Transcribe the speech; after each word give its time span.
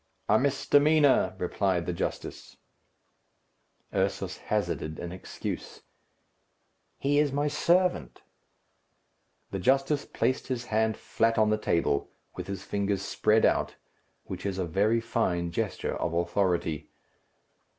"A 0.27 0.39
misdemeanour!" 0.39 1.35
replied 1.37 1.85
the 1.85 1.93
justice. 1.93 2.57
Ursus 3.93 4.37
hazarded 4.37 4.97
an 4.97 5.11
excuse, 5.11 5.83
"He 6.97 7.19
is 7.19 7.31
my 7.31 7.47
servant." 7.47 8.23
The 9.51 9.59
justice 9.59 10.05
placed 10.05 10.47
his 10.47 10.65
hand 10.65 10.97
flat 10.97 11.37
on 11.37 11.51
the 11.51 11.55
table, 11.59 12.09
with 12.35 12.47
his 12.47 12.63
fingers 12.63 13.03
spread 13.03 13.45
out, 13.45 13.75
which 14.23 14.43
is 14.43 14.57
a 14.57 14.65
very 14.65 15.01
fine 15.01 15.51
gesture 15.51 15.95
of 15.95 16.15
authority. 16.15 16.89